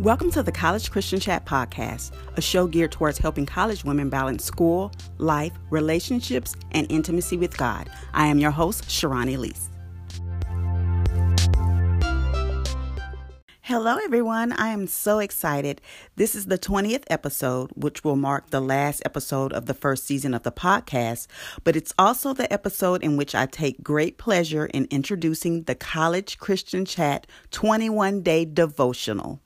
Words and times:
Welcome 0.00 0.30
to 0.32 0.42
the 0.42 0.52
College 0.52 0.90
Christian 0.90 1.20
Chat 1.20 1.46
Podcast, 1.46 2.12
a 2.36 2.42
show 2.42 2.66
geared 2.66 2.92
towards 2.92 3.16
helping 3.16 3.46
college 3.46 3.82
women 3.82 4.10
balance 4.10 4.44
school, 4.44 4.92
life, 5.16 5.54
relationships, 5.70 6.54
and 6.72 6.86
intimacy 6.92 7.38
with 7.38 7.56
God. 7.56 7.88
I 8.12 8.26
am 8.26 8.38
your 8.38 8.50
host, 8.50 8.84
Sherron 8.84 9.34
Elise. 9.34 9.70
Hello, 13.62 13.96
everyone. 14.04 14.52
I 14.52 14.68
am 14.68 14.86
so 14.86 15.18
excited. 15.18 15.80
This 16.14 16.36
is 16.36 16.46
the 16.46 16.58
20th 16.58 17.02
episode, 17.08 17.72
which 17.74 18.04
will 18.04 18.14
mark 18.14 18.50
the 18.50 18.60
last 18.60 19.02
episode 19.04 19.52
of 19.52 19.66
the 19.66 19.74
first 19.74 20.04
season 20.04 20.34
of 20.34 20.44
the 20.44 20.52
podcast, 20.52 21.26
but 21.64 21.74
it's 21.74 21.92
also 21.98 22.32
the 22.32 22.52
episode 22.52 23.02
in 23.02 23.16
which 23.16 23.34
I 23.34 23.46
take 23.46 23.82
great 23.82 24.18
pleasure 24.18 24.66
in 24.66 24.86
introducing 24.90 25.64
the 25.64 25.74
College 25.74 26.38
Christian 26.38 26.84
Chat 26.84 27.26
21 27.50 28.22
day 28.22 28.44
devotional. 28.44 29.40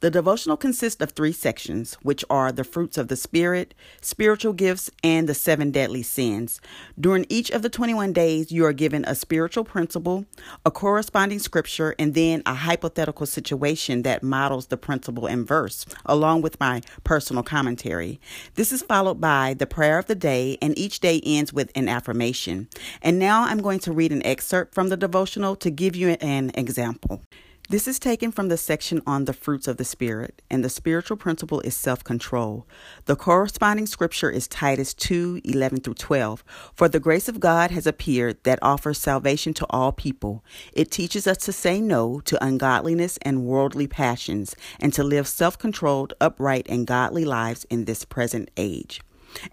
The 0.00 0.10
devotional 0.10 0.56
consists 0.56 1.02
of 1.02 1.10
three 1.10 1.32
sections, 1.32 1.94
which 2.02 2.24
are 2.30 2.52
the 2.52 2.64
fruits 2.64 2.96
of 2.96 3.08
the 3.08 3.16
Spirit, 3.16 3.74
spiritual 4.00 4.54
gifts, 4.54 4.90
and 5.04 5.28
the 5.28 5.34
seven 5.34 5.70
deadly 5.70 6.02
sins. 6.02 6.58
During 6.98 7.26
each 7.28 7.50
of 7.50 7.60
the 7.60 7.68
21 7.68 8.14
days, 8.14 8.50
you 8.50 8.64
are 8.64 8.72
given 8.72 9.04
a 9.04 9.14
spiritual 9.14 9.62
principle, 9.62 10.24
a 10.64 10.70
corresponding 10.70 11.38
scripture, 11.38 11.94
and 11.98 12.14
then 12.14 12.42
a 12.46 12.54
hypothetical 12.54 13.26
situation 13.26 14.00
that 14.02 14.22
models 14.22 14.68
the 14.68 14.78
principle 14.78 15.26
in 15.26 15.44
verse, 15.44 15.84
along 16.06 16.40
with 16.40 16.58
my 16.58 16.80
personal 17.04 17.42
commentary. 17.42 18.18
This 18.54 18.72
is 18.72 18.80
followed 18.80 19.20
by 19.20 19.52
the 19.52 19.66
prayer 19.66 19.98
of 19.98 20.06
the 20.06 20.14
day, 20.14 20.56
and 20.62 20.78
each 20.78 21.00
day 21.00 21.20
ends 21.26 21.52
with 21.52 21.70
an 21.74 21.88
affirmation. 21.88 22.68
And 23.02 23.18
now 23.18 23.42
I'm 23.42 23.60
going 23.60 23.80
to 23.80 23.92
read 23.92 24.12
an 24.12 24.24
excerpt 24.24 24.74
from 24.74 24.88
the 24.88 24.96
devotional 24.96 25.56
to 25.56 25.70
give 25.70 25.94
you 25.94 26.16
an 26.22 26.52
example. 26.54 27.22
This 27.70 27.86
is 27.86 28.00
taken 28.00 28.32
from 28.32 28.48
the 28.48 28.56
section 28.56 29.00
on 29.06 29.26
the 29.26 29.32
fruits 29.32 29.68
of 29.68 29.76
the 29.76 29.84
Spirit, 29.84 30.42
and 30.50 30.64
the 30.64 30.68
spiritual 30.68 31.16
principle 31.16 31.60
is 31.60 31.76
self 31.76 32.02
control. 32.02 32.66
The 33.04 33.14
corresponding 33.14 33.86
scripture 33.86 34.28
is 34.28 34.48
Titus 34.48 34.92
2 34.92 35.42
11 35.44 35.82
through 35.82 35.94
12. 35.94 36.42
For 36.74 36.88
the 36.88 36.98
grace 36.98 37.28
of 37.28 37.38
God 37.38 37.70
has 37.70 37.86
appeared 37.86 38.42
that 38.42 38.58
offers 38.60 38.98
salvation 38.98 39.54
to 39.54 39.66
all 39.70 39.92
people. 39.92 40.44
It 40.72 40.90
teaches 40.90 41.28
us 41.28 41.38
to 41.44 41.52
say 41.52 41.80
no 41.80 42.18
to 42.24 42.44
ungodliness 42.44 43.18
and 43.22 43.44
worldly 43.44 43.86
passions, 43.86 44.56
and 44.80 44.92
to 44.94 45.04
live 45.04 45.28
self 45.28 45.56
controlled, 45.56 46.12
upright, 46.20 46.66
and 46.68 46.88
godly 46.88 47.24
lives 47.24 47.66
in 47.70 47.84
this 47.84 48.04
present 48.04 48.50
age. 48.56 49.00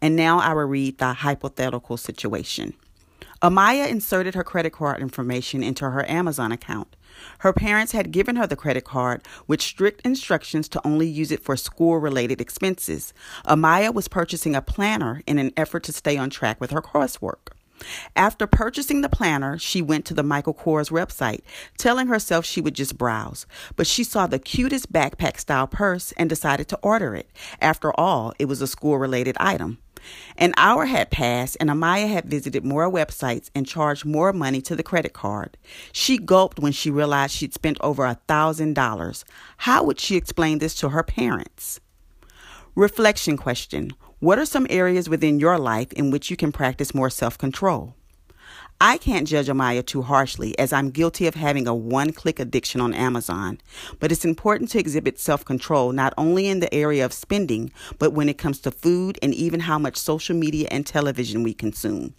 And 0.01 0.15
now 0.15 0.39
I 0.39 0.55
will 0.55 0.63
read 0.63 0.97
the 0.97 1.13
hypothetical 1.13 1.97
situation. 1.97 2.73
Amaya 3.41 3.87
inserted 3.87 4.33
her 4.33 4.43
credit 4.43 4.73
card 4.73 4.99
information 4.99 5.61
into 5.61 5.89
her 5.89 6.09
Amazon 6.09 6.51
account. 6.51 6.95
Her 7.39 7.53
parents 7.53 7.91
had 7.91 8.11
given 8.11 8.35
her 8.35 8.47
the 8.47 8.55
credit 8.55 8.83
card 8.83 9.21
with 9.45 9.61
strict 9.61 10.01
instructions 10.01 10.67
to 10.69 10.85
only 10.85 11.07
use 11.07 11.31
it 11.31 11.43
for 11.43 11.55
school 11.55 11.97
related 11.99 12.41
expenses. 12.41 13.13
Amaya 13.45 13.93
was 13.93 14.07
purchasing 14.07 14.55
a 14.55 14.61
planner 14.61 15.21
in 15.27 15.37
an 15.37 15.51
effort 15.55 15.83
to 15.83 15.93
stay 15.93 16.17
on 16.17 16.29
track 16.29 16.59
with 16.59 16.71
her 16.71 16.81
coursework. 16.81 17.53
After 18.15 18.47
purchasing 18.47 19.01
the 19.01 19.09
planner, 19.09 19.59
she 19.59 19.83
went 19.83 20.05
to 20.05 20.15
the 20.15 20.23
Michael 20.23 20.55
Kors 20.55 20.89
website, 20.89 21.41
telling 21.77 22.07
herself 22.07 22.43
she 22.43 22.59
would 22.59 22.73
just 22.73 22.97
browse. 22.97 23.45
But 23.75 23.85
she 23.85 24.03
saw 24.03 24.25
the 24.25 24.39
cutest 24.39 24.91
backpack 24.91 25.39
style 25.39 25.67
purse 25.67 26.11
and 26.13 26.27
decided 26.27 26.67
to 26.69 26.79
order 26.81 27.13
it. 27.13 27.29
After 27.61 27.97
all, 27.99 28.33
it 28.39 28.45
was 28.45 28.63
a 28.63 28.67
school 28.67 28.97
related 28.97 29.37
item. 29.39 29.77
An 30.37 30.53
hour 30.57 30.85
had 30.85 31.11
passed, 31.11 31.57
and 31.59 31.69
Amaya 31.69 32.07
had 32.07 32.25
visited 32.25 32.63
more 32.63 32.89
websites 32.89 33.49
and 33.53 33.67
charged 33.67 34.05
more 34.05 34.31
money 34.31 34.61
to 34.61 34.75
the 34.75 34.83
credit 34.83 35.13
card. 35.13 35.57
She 35.91 36.17
gulped 36.17 36.59
when 36.59 36.71
she 36.71 36.89
realized 36.89 37.33
she'd 37.33 37.53
spent 37.53 37.77
over 37.81 38.05
a 38.05 38.19
thousand 38.27 38.73
dollars. 38.75 39.25
How 39.57 39.83
would 39.83 39.99
she 39.99 40.15
explain 40.15 40.59
this 40.59 40.75
to 40.75 40.89
her 40.89 41.03
parents? 41.03 41.79
Reflection 42.75 43.37
question 43.37 43.91
What 44.19 44.39
are 44.39 44.45
some 44.45 44.67
areas 44.69 45.09
within 45.09 45.39
your 45.39 45.57
life 45.57 45.91
in 45.93 46.11
which 46.11 46.29
you 46.29 46.37
can 46.37 46.51
practice 46.51 46.93
more 46.93 47.09
self 47.09 47.37
control? 47.37 47.96
I 48.79 48.97
can't 48.99 49.27
judge 49.27 49.47
Amaya 49.47 49.83
too 49.83 50.03
harshly 50.03 50.57
as 50.59 50.71
I'm 50.71 50.91
guilty 50.91 51.25
of 51.25 51.33
having 51.33 51.67
a 51.67 51.73
one 51.73 52.13
click 52.13 52.39
addiction 52.39 52.79
on 52.79 52.93
Amazon, 52.93 53.59
but 53.99 54.11
it's 54.11 54.23
important 54.23 54.69
to 54.71 54.79
exhibit 54.79 55.19
self 55.19 55.43
control 55.43 55.91
not 55.93 56.13
only 56.15 56.47
in 56.47 56.59
the 56.59 56.71
area 56.71 57.03
of 57.03 57.11
spending, 57.11 57.71
but 57.97 58.13
when 58.13 58.29
it 58.29 58.37
comes 58.37 58.59
to 58.59 58.71
food 58.71 59.17
and 59.23 59.33
even 59.33 59.61
how 59.61 59.79
much 59.79 59.97
social 59.97 60.35
media 60.35 60.67
and 60.69 60.85
television 60.85 61.41
we 61.41 61.55
consume. 61.55 62.13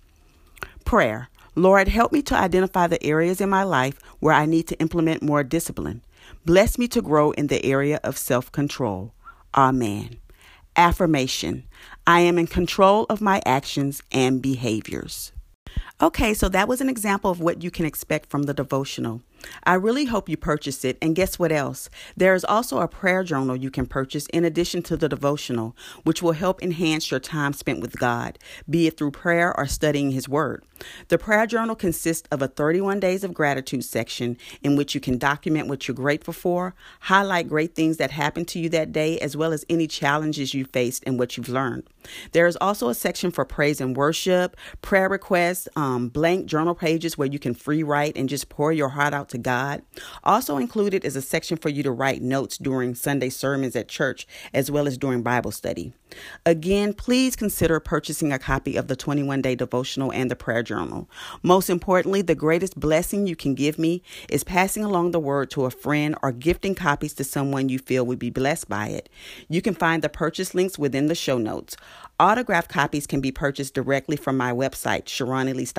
Prayer 0.84 1.28
Lord, 1.54 1.86
help 1.86 2.12
me 2.12 2.22
to 2.22 2.36
identify 2.36 2.88
the 2.88 3.02
areas 3.04 3.40
in 3.40 3.48
my 3.50 3.62
life 3.62 3.98
where 4.18 4.34
I 4.34 4.44
need 4.46 4.66
to 4.68 4.78
implement 4.80 5.22
more 5.22 5.44
discipline. 5.44 6.02
Bless 6.44 6.76
me 6.76 6.88
to 6.88 7.02
grow 7.02 7.30
in 7.32 7.46
the 7.46 7.64
area 7.64 8.00
of 8.02 8.18
self 8.18 8.50
control. 8.50 9.14
Amen. 9.54 10.16
Affirmation 10.74 11.68
I 12.04 12.20
am 12.20 12.36
in 12.36 12.48
control 12.48 13.06
of 13.08 13.20
my 13.20 13.42
actions 13.46 14.02
and 14.10 14.42
behaviors. 14.42 15.32
Okay, 16.00 16.32
so 16.32 16.48
that 16.50 16.68
was 16.68 16.80
an 16.80 16.88
example 16.88 17.28
of 17.28 17.40
what 17.40 17.64
you 17.64 17.72
can 17.72 17.84
expect 17.84 18.30
from 18.30 18.44
the 18.44 18.54
devotional. 18.54 19.20
I 19.64 19.74
really 19.74 20.06
hope 20.06 20.28
you 20.28 20.36
purchase 20.36 20.84
it. 20.84 20.98
And 21.02 21.14
guess 21.14 21.38
what 21.38 21.52
else? 21.52 21.88
There 22.16 22.34
is 22.34 22.44
also 22.44 22.78
a 22.78 22.88
prayer 22.88 23.22
journal 23.22 23.56
you 23.56 23.70
can 23.70 23.86
purchase 23.86 24.26
in 24.28 24.44
addition 24.44 24.82
to 24.82 24.96
the 24.96 25.08
devotional, 25.08 25.76
which 26.04 26.22
will 26.22 26.32
help 26.32 26.62
enhance 26.62 27.10
your 27.10 27.20
time 27.20 27.52
spent 27.52 27.80
with 27.80 27.98
God, 27.98 28.38
be 28.68 28.86
it 28.86 28.96
through 28.96 29.12
prayer 29.12 29.56
or 29.56 29.66
studying 29.66 30.10
His 30.10 30.28
Word. 30.28 30.64
The 31.08 31.18
prayer 31.18 31.46
journal 31.46 31.74
consists 31.74 32.28
of 32.30 32.40
a 32.40 32.48
31 32.48 33.00
days 33.00 33.24
of 33.24 33.34
gratitude 33.34 33.84
section 33.84 34.36
in 34.62 34.76
which 34.76 34.94
you 34.94 35.00
can 35.00 35.18
document 35.18 35.68
what 35.68 35.88
you're 35.88 35.94
grateful 35.94 36.34
for, 36.34 36.74
highlight 37.00 37.48
great 37.48 37.74
things 37.74 37.96
that 37.96 38.12
happened 38.12 38.46
to 38.48 38.60
you 38.60 38.68
that 38.70 38.92
day, 38.92 39.18
as 39.18 39.36
well 39.36 39.52
as 39.52 39.64
any 39.68 39.86
challenges 39.86 40.54
you 40.54 40.64
faced 40.64 41.02
and 41.06 41.18
what 41.18 41.36
you've 41.36 41.48
learned. 41.48 41.84
There 42.32 42.46
is 42.46 42.56
also 42.60 42.88
a 42.88 42.94
section 42.94 43.30
for 43.30 43.44
praise 43.44 43.80
and 43.80 43.96
worship, 43.96 44.56
prayer 44.82 45.08
requests, 45.08 45.68
um, 45.74 45.87
Um, 45.88 46.10
blank 46.10 46.44
journal 46.44 46.74
pages 46.74 47.16
where 47.16 47.28
you 47.28 47.38
can 47.38 47.54
free 47.54 47.82
write 47.82 48.14
and 48.14 48.28
just 48.28 48.50
pour 48.50 48.72
your 48.72 48.90
heart 48.90 49.14
out 49.14 49.30
to 49.30 49.38
God. 49.38 49.80
Also 50.22 50.58
included 50.58 51.02
is 51.02 51.16
a 51.16 51.22
section 51.22 51.56
for 51.56 51.70
you 51.70 51.82
to 51.82 51.90
write 51.90 52.20
notes 52.20 52.58
during 52.58 52.94
Sunday 52.94 53.30
sermons 53.30 53.74
at 53.74 53.88
church 53.88 54.26
as 54.52 54.70
well 54.70 54.86
as 54.86 54.98
during 54.98 55.22
Bible 55.22 55.50
study. 55.50 55.94
Again, 56.44 56.92
please 56.92 57.36
consider 57.36 57.80
purchasing 57.80 58.32
a 58.32 58.38
copy 58.38 58.76
of 58.76 58.88
the 58.88 58.96
21 58.96 59.40
day 59.40 59.54
devotional 59.54 60.12
and 60.12 60.30
the 60.30 60.36
prayer 60.36 60.62
journal. 60.62 61.08
Most 61.42 61.70
importantly, 61.70 62.20
the 62.20 62.34
greatest 62.34 62.78
blessing 62.78 63.26
you 63.26 63.36
can 63.36 63.54
give 63.54 63.78
me 63.78 64.02
is 64.28 64.44
passing 64.44 64.84
along 64.84 65.12
the 65.12 65.20
word 65.20 65.50
to 65.50 65.64
a 65.64 65.70
friend 65.70 66.16
or 66.22 66.32
gifting 66.32 66.74
copies 66.74 67.14
to 67.14 67.24
someone 67.24 67.70
you 67.70 67.78
feel 67.78 68.04
would 68.04 68.18
be 68.18 68.30
blessed 68.30 68.68
by 68.68 68.88
it. 68.88 69.08
You 69.48 69.62
can 69.62 69.74
find 69.74 70.02
the 70.02 70.08
purchase 70.10 70.54
links 70.54 70.78
within 70.78 71.06
the 71.06 71.14
show 71.14 71.38
notes. 71.38 71.76
Autographed 72.20 72.68
copies 72.68 73.06
can 73.06 73.20
be 73.20 73.30
purchased 73.30 73.74
directly 73.74 74.16
from 74.16 74.36
my 74.36 74.50
website, 74.50 75.04
SherronElise.com, 75.04 75.77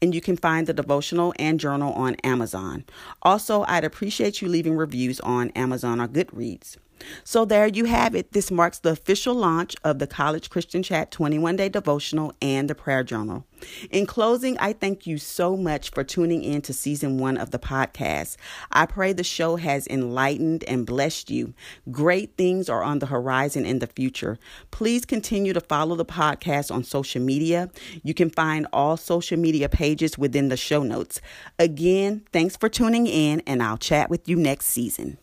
and 0.00 0.14
you 0.14 0.20
can 0.20 0.36
find 0.36 0.66
the 0.66 0.72
devotional 0.72 1.34
and 1.38 1.60
journal 1.60 1.92
on 1.92 2.14
Amazon. 2.24 2.84
Also, 3.22 3.64
I'd 3.68 3.84
appreciate 3.84 4.40
you 4.40 4.48
leaving 4.48 4.76
reviews 4.76 5.20
on 5.20 5.50
Amazon 5.50 6.00
or 6.00 6.08
Goodreads. 6.08 6.76
So 7.24 7.44
there 7.44 7.66
you 7.66 7.84
have 7.86 8.14
it. 8.14 8.32
This 8.32 8.50
marks 8.50 8.78
the 8.78 8.90
official 8.90 9.34
launch 9.34 9.74
of 9.84 9.98
the 9.98 10.06
College 10.06 10.50
Christian 10.50 10.82
Chat 10.82 11.10
21 11.10 11.56
day 11.56 11.68
devotional 11.68 12.32
and 12.40 12.68
the 12.68 12.74
prayer 12.74 13.02
journal. 13.02 13.44
In 13.90 14.06
closing, 14.06 14.58
I 14.58 14.72
thank 14.72 15.06
you 15.06 15.18
so 15.18 15.56
much 15.56 15.90
for 15.90 16.02
tuning 16.02 16.42
in 16.42 16.62
to 16.62 16.72
season 16.72 17.18
one 17.18 17.36
of 17.36 17.50
the 17.50 17.58
podcast. 17.58 18.36
I 18.70 18.86
pray 18.86 19.12
the 19.12 19.24
show 19.24 19.56
has 19.56 19.86
enlightened 19.86 20.64
and 20.64 20.86
blessed 20.86 21.30
you. 21.30 21.54
Great 21.90 22.36
things 22.36 22.68
are 22.68 22.82
on 22.82 22.98
the 22.98 23.06
horizon 23.06 23.64
in 23.64 23.78
the 23.78 23.86
future. 23.86 24.38
Please 24.70 25.04
continue 25.04 25.52
to 25.52 25.60
follow 25.60 25.94
the 25.94 26.04
podcast 26.04 26.74
on 26.74 26.84
social 26.84 27.22
media. 27.22 27.70
You 28.02 28.14
can 28.14 28.30
find 28.30 28.66
all 28.72 28.96
social 28.96 29.38
media 29.38 29.68
pages 29.68 30.18
within 30.18 30.48
the 30.48 30.56
show 30.56 30.82
notes. 30.82 31.20
Again, 31.58 32.22
thanks 32.32 32.56
for 32.56 32.68
tuning 32.68 33.06
in, 33.06 33.40
and 33.46 33.62
I'll 33.62 33.78
chat 33.78 34.10
with 34.10 34.28
you 34.28 34.36
next 34.36 34.66
season. 34.66 35.18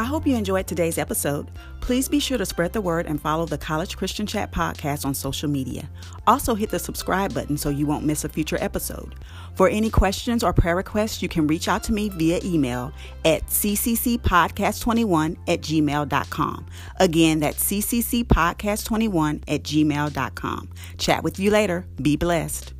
I 0.00 0.04
hope 0.04 0.26
you 0.26 0.34
enjoyed 0.34 0.66
today's 0.66 0.96
episode. 0.96 1.50
Please 1.82 2.08
be 2.08 2.20
sure 2.20 2.38
to 2.38 2.46
spread 2.46 2.72
the 2.72 2.80
word 2.80 3.04
and 3.04 3.20
follow 3.20 3.44
the 3.44 3.58
College 3.58 3.98
Christian 3.98 4.26
Chat 4.26 4.50
podcast 4.50 5.04
on 5.04 5.12
social 5.12 5.46
media. 5.46 5.90
Also, 6.26 6.54
hit 6.54 6.70
the 6.70 6.78
subscribe 6.78 7.34
button 7.34 7.58
so 7.58 7.68
you 7.68 7.84
won't 7.84 8.06
miss 8.06 8.24
a 8.24 8.28
future 8.30 8.56
episode. 8.62 9.14
For 9.56 9.68
any 9.68 9.90
questions 9.90 10.42
or 10.42 10.54
prayer 10.54 10.74
requests, 10.74 11.20
you 11.20 11.28
can 11.28 11.46
reach 11.46 11.68
out 11.68 11.82
to 11.84 11.92
me 11.92 12.08
via 12.08 12.40
email 12.42 12.94
at 13.26 13.46
cccpodcast21 13.48 15.36
at 15.46 15.60
gmail.com. 15.60 16.66
Again, 16.98 17.40
that's 17.40 17.62
cccpodcast21 17.62 19.42
at 19.48 19.62
gmail.com. 19.62 20.70
Chat 20.96 21.22
with 21.22 21.38
you 21.38 21.50
later. 21.50 21.84
Be 22.00 22.16
blessed. 22.16 22.72